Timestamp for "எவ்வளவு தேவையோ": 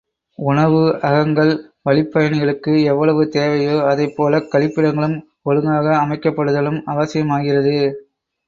2.83-3.75